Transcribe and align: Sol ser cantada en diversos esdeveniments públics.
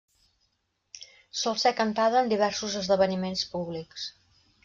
Sol 1.41 1.59
ser 1.65 1.73
cantada 1.81 2.23
en 2.25 2.33
diversos 2.33 2.79
esdeveniments 2.81 3.47
públics. 3.55 4.09